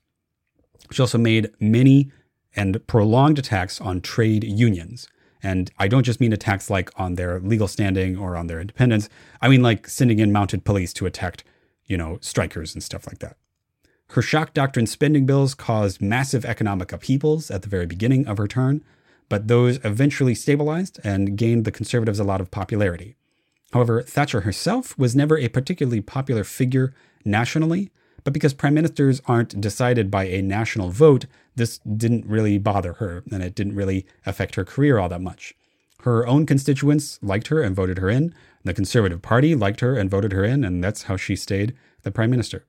She 0.92 1.02
also 1.02 1.18
made 1.18 1.50
many 1.60 2.12
and 2.56 2.86
prolonged 2.86 3.40
attacks 3.40 3.82
on 3.82 4.02
trade 4.02 4.44
unions, 4.44 5.08
and 5.44 5.70
I 5.78 5.88
don't 5.88 6.04
just 6.04 6.22
mean 6.22 6.34
attacks 6.34 6.70
like 6.70 6.90
on 6.98 7.16
their 7.16 7.40
legal 7.40 7.68
standing 7.68 8.18
or 8.18 8.36
on 8.36 8.48
their 8.48 8.62
independence. 8.62 9.10
I 9.42 9.50
mean 9.50 9.62
like 9.62 9.88
sending 9.88 10.20
in 10.20 10.32
mounted 10.32 10.64
police 10.64 10.94
to 10.94 11.06
attack, 11.06 11.44
you 11.86 11.98
know, 11.98 12.18
strikers 12.22 12.74
and 12.74 12.82
stuff 12.82 13.06
like 13.06 13.20
that. 13.20 13.38
Her 14.12 14.22
shock 14.22 14.54
doctrine 14.54 14.88
spending 14.88 15.26
bills 15.26 15.54
caused 15.54 16.02
massive 16.02 16.46
economic 16.46 16.92
upheavals 16.92 17.52
at 17.52 17.64
the 17.64 17.70
very 17.70 17.86
beginning 17.86 18.28
of 18.28 18.38
her 18.38 18.48
turn, 18.48 18.84
but 19.28 19.48
those 19.48 19.80
eventually 19.84 20.36
stabilized 20.36 21.00
and 21.04 21.38
gained 21.38 21.66
the 21.66 21.72
conservatives 21.72 22.20
a 22.20 22.24
lot 22.24 22.40
of 22.40 22.52
popularity. 22.52 23.16
However, 23.72 24.04
Thatcher 24.04 24.42
herself 24.42 24.98
was 25.00 25.16
never 25.16 25.38
a 25.38 25.48
particularly 25.48 26.02
popular 26.02 26.44
figure 26.44 26.94
nationally, 27.26 27.92
but 28.24 28.34
because 28.34 28.54
prime 28.54 28.74
ministers 28.74 29.22
aren't 29.26 29.60
decided 29.60 30.10
by 30.10 30.26
a 30.26 30.42
national 30.42 30.90
vote, 30.90 31.26
this 31.56 31.80
didn't 31.80 32.26
really 32.26 32.58
bother 32.58 32.94
her, 32.94 33.24
and 33.32 33.44
it 33.44 33.56
didn't 33.56 33.76
really 33.76 34.06
affect 34.26 34.56
her 34.56 34.66
career 34.66 34.98
all 34.98 35.10
that 35.10 35.22
much. 35.22 35.54
Her 36.02 36.28
own 36.28 36.46
constituents 36.46 37.18
liked 37.22 37.48
her 37.48 37.62
and 37.62 37.76
voted 37.76 37.98
her 37.98 38.10
in. 38.10 38.34
The 38.64 38.74
Conservative 38.74 39.22
Party 39.22 39.56
liked 39.56 39.80
her 39.80 39.96
and 39.96 40.10
voted 40.10 40.32
her 40.34 40.44
in, 40.44 40.64
and 40.64 40.84
that's 40.84 41.04
how 41.04 41.18
she 41.18 41.36
stayed 41.36 41.76
the 42.04 42.12
prime 42.12 42.30
minister. 42.30 42.66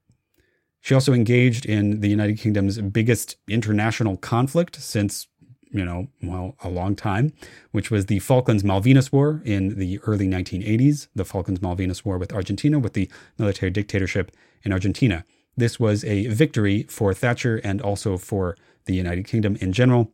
She 0.80 0.94
also 0.94 1.12
engaged 1.12 1.64
in 1.64 2.00
the 2.00 2.08
United 2.08 2.38
Kingdom's 2.38 2.78
biggest 2.78 3.36
international 3.48 4.16
conflict 4.18 4.76
since, 4.76 5.26
you 5.70 5.84
know, 5.84 6.08
well, 6.22 6.56
a 6.62 6.68
long 6.68 6.94
time, 6.94 7.32
which 7.72 7.90
was 7.90 8.06
the 8.06 8.18
Falklands 8.18 8.62
Malvinas 8.62 9.10
War 9.10 9.40
in 9.44 9.78
the 9.78 9.98
early 10.00 10.28
1980s, 10.28 11.08
the 11.14 11.24
Falklands 11.24 11.60
Malvinas 11.60 12.04
War 12.04 12.18
with 12.18 12.32
Argentina, 12.32 12.78
with 12.78 12.92
the 12.92 13.10
military 13.38 13.70
dictatorship 13.70 14.30
in 14.62 14.72
Argentina. 14.72 15.24
This 15.56 15.78
was 15.78 16.04
a 16.04 16.26
victory 16.26 16.84
for 16.84 17.14
Thatcher 17.14 17.56
and 17.62 17.80
also 17.80 18.16
for 18.16 18.56
the 18.86 18.94
United 18.94 19.26
Kingdom 19.26 19.56
in 19.60 19.72
general. 19.72 20.12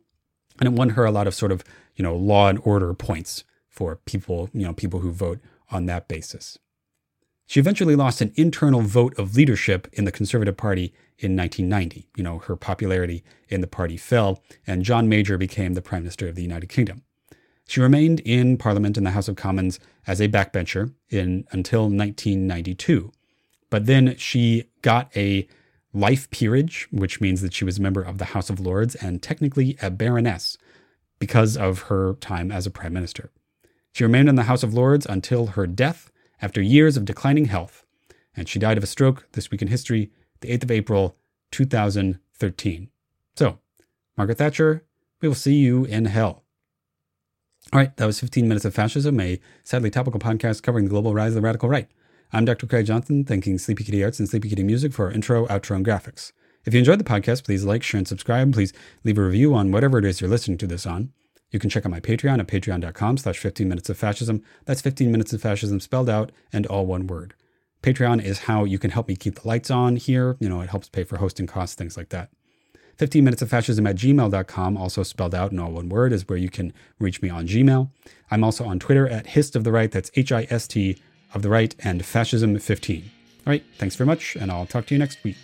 And 0.59 0.67
it 0.67 0.73
won 0.73 0.89
her 0.89 1.05
a 1.05 1.11
lot 1.11 1.27
of 1.27 1.33
sort 1.33 1.51
of, 1.51 1.63
you 1.95 2.03
know, 2.03 2.15
law 2.15 2.47
and 2.47 2.59
order 2.63 2.93
points 2.93 3.43
for 3.69 3.95
people, 3.95 4.49
you 4.53 4.65
know, 4.65 4.73
people 4.73 4.99
who 4.99 5.11
vote 5.11 5.39
on 5.71 5.85
that 5.85 6.07
basis. 6.07 6.57
She 7.47 7.59
eventually 7.59 7.95
lost 7.95 8.21
an 8.21 8.31
internal 8.35 8.81
vote 8.81 9.17
of 9.17 9.35
leadership 9.35 9.87
in 9.91 10.05
the 10.05 10.11
Conservative 10.11 10.55
Party 10.55 10.93
in 11.17 11.35
1990. 11.35 12.07
You 12.15 12.23
know, 12.23 12.39
her 12.39 12.55
popularity 12.55 13.23
in 13.49 13.61
the 13.61 13.67
party 13.67 13.97
fell, 13.97 14.41
and 14.65 14.83
John 14.83 15.09
Major 15.09 15.37
became 15.37 15.73
the 15.73 15.81
Prime 15.81 16.03
Minister 16.03 16.29
of 16.29 16.35
the 16.35 16.43
United 16.43 16.69
Kingdom. 16.69 17.03
She 17.67 17.81
remained 17.81 18.21
in 18.21 18.57
Parliament 18.57 18.97
in 18.97 19.03
the 19.03 19.11
House 19.11 19.27
of 19.27 19.35
Commons 19.35 19.79
as 20.07 20.21
a 20.21 20.29
backbencher 20.29 20.93
in, 21.09 21.45
until 21.51 21.83
1992. 21.83 23.11
But 23.71 23.87
then 23.87 24.15
she 24.17 24.65
got 24.83 25.09
a 25.17 25.47
life 25.93 26.29
peerage, 26.29 26.87
which 26.91 27.19
means 27.19 27.41
that 27.41 27.53
she 27.53 27.65
was 27.65 27.79
a 27.79 27.81
member 27.81 28.01
of 28.01 28.19
the 28.19 28.25
House 28.25 28.51
of 28.51 28.59
Lords 28.59 28.93
and 28.95 29.23
technically 29.23 29.77
a 29.81 29.89
baroness 29.89 30.57
because 31.17 31.57
of 31.57 31.83
her 31.83 32.13
time 32.15 32.51
as 32.51 32.67
a 32.67 32.71
prime 32.71 32.93
minister. 32.93 33.31
She 33.93 34.03
remained 34.03 34.29
in 34.29 34.35
the 34.35 34.43
House 34.43 34.61
of 34.61 34.73
Lords 34.73 35.05
until 35.05 35.47
her 35.47 35.65
death 35.65 36.11
after 36.41 36.61
years 36.61 36.97
of 36.97 37.05
declining 37.05 37.45
health, 37.45 37.85
and 38.35 38.47
she 38.47 38.59
died 38.59 38.77
of 38.77 38.83
a 38.83 38.87
stroke 38.87 39.27
this 39.33 39.51
week 39.51 39.61
in 39.61 39.67
history, 39.67 40.11
the 40.41 40.49
8th 40.49 40.63
of 40.63 40.71
April, 40.71 41.17
2013. 41.51 42.89
So, 43.35 43.59
Margaret 44.17 44.37
Thatcher, 44.37 44.83
we 45.21 45.27
will 45.27 45.35
see 45.35 45.55
you 45.55 45.85
in 45.85 46.05
hell. 46.05 46.43
All 47.71 47.79
right, 47.79 47.95
that 47.97 48.05
was 48.05 48.19
15 48.19 48.47
Minutes 48.47 48.65
of 48.65 48.73
Fascism, 48.73 49.19
a 49.19 49.39
sadly 49.63 49.91
topical 49.91 50.19
podcast 50.19 50.63
covering 50.63 50.85
the 50.85 50.89
global 50.89 51.13
rise 51.13 51.29
of 51.29 51.35
the 51.35 51.41
radical 51.41 51.69
right. 51.69 51.89
I'm 52.33 52.45
Dr. 52.45 52.65
Craig 52.65 52.85
Johnson, 52.85 53.25
thanking 53.25 53.57
Sleepy 53.57 53.83
Kitty 53.83 54.01
Arts 54.05 54.17
and 54.17 54.29
Sleepy 54.29 54.47
Kitty 54.47 54.63
Music 54.63 54.93
for 54.93 55.07
our 55.07 55.11
intro, 55.11 55.45
outro, 55.47 55.75
and 55.75 55.85
graphics. 55.85 56.31
If 56.63 56.73
you 56.73 56.79
enjoyed 56.79 56.97
the 56.97 57.03
podcast, 57.03 57.43
please 57.43 57.65
like, 57.65 57.83
share, 57.83 57.97
and 57.97 58.07
subscribe. 58.07 58.53
Please 58.53 58.71
leave 59.03 59.17
a 59.17 59.21
review 59.21 59.53
on 59.53 59.73
whatever 59.73 59.97
it 59.97 60.05
is 60.05 60.21
you're 60.21 60.29
listening 60.29 60.57
to 60.59 60.67
this 60.67 60.85
on. 60.85 61.11
You 61.49 61.59
can 61.59 61.69
check 61.69 61.85
out 61.85 61.91
my 61.91 61.99
Patreon 61.99 62.39
at 62.39 62.47
patreon.com 62.47 63.17
slash 63.17 63.37
15 63.37 63.67
minutes 63.67 63.89
of 63.89 63.97
fascism. 63.97 64.41
That's 64.63 64.79
15 64.79 65.11
minutes 65.11 65.33
of 65.33 65.41
fascism 65.41 65.81
spelled 65.81 66.09
out 66.09 66.31
and 66.53 66.65
all 66.67 66.85
one 66.85 67.05
word. 67.05 67.33
Patreon 67.83 68.23
is 68.23 68.39
how 68.39 68.63
you 68.63 68.79
can 68.79 68.91
help 68.91 69.09
me 69.09 69.17
keep 69.17 69.41
the 69.41 69.47
lights 69.47 69.69
on 69.69 69.97
here. 69.97 70.37
You 70.39 70.47
know, 70.47 70.61
it 70.61 70.69
helps 70.69 70.87
pay 70.87 71.03
for 71.03 71.17
hosting 71.17 71.47
costs, 71.47 71.75
things 71.75 71.97
like 71.97 72.09
that. 72.09 72.29
15 72.95 73.25
minutes 73.25 73.41
of 73.41 73.49
fascism 73.49 73.85
at 73.85 73.97
gmail.com, 73.97 74.77
also 74.77 75.03
spelled 75.03 75.35
out 75.35 75.51
in 75.51 75.59
all 75.59 75.71
one 75.71 75.89
word, 75.89 76.13
is 76.13 76.29
where 76.29 76.37
you 76.37 76.49
can 76.49 76.71
reach 76.97 77.21
me 77.21 77.29
on 77.29 77.47
Gmail. 77.47 77.89
I'm 78.29 78.43
also 78.43 78.63
on 78.63 78.79
Twitter 78.79 79.07
at 79.07 79.27
hist 79.27 79.57
of 79.57 79.65
the 79.65 79.71
right. 79.71 79.91
That's 79.91 80.11
H 80.15 80.31
I 80.31 80.47
S 80.49 80.67
T 80.67 80.97
of 81.33 81.41
the 81.41 81.49
Right 81.49 81.75
and 81.83 82.05
Fascism 82.05 82.57
15. 82.57 83.11
All 83.45 83.51
right, 83.51 83.63
thanks 83.77 83.95
very 83.95 84.07
much, 84.07 84.35
and 84.35 84.51
I'll 84.51 84.65
talk 84.65 84.85
to 84.87 84.95
you 84.95 84.99
next 84.99 85.23
week. 85.23 85.37